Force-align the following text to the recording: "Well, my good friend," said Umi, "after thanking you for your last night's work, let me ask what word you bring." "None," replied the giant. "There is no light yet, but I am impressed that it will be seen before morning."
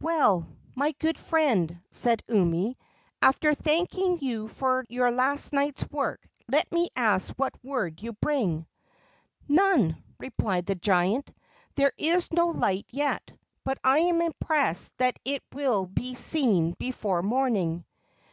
"Well, 0.00 0.48
my 0.74 0.96
good 0.98 1.16
friend," 1.16 1.80
said 1.92 2.24
Umi, 2.28 2.76
"after 3.22 3.54
thanking 3.54 4.18
you 4.18 4.48
for 4.48 4.84
your 4.88 5.12
last 5.12 5.52
night's 5.52 5.88
work, 5.92 6.28
let 6.50 6.72
me 6.72 6.88
ask 6.96 7.32
what 7.36 7.54
word 7.62 8.02
you 8.02 8.12
bring." 8.14 8.66
"None," 9.46 10.02
replied 10.18 10.66
the 10.66 10.74
giant. 10.74 11.32
"There 11.76 11.92
is 11.96 12.32
no 12.32 12.48
light 12.48 12.86
yet, 12.90 13.30
but 13.62 13.78
I 13.84 13.98
am 13.98 14.20
impressed 14.22 14.92
that 14.98 15.20
it 15.24 15.44
will 15.52 15.86
be 15.86 16.16
seen 16.16 16.72
before 16.72 17.22
morning." 17.22 17.84